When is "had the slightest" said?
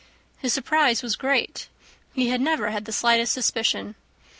2.71-3.33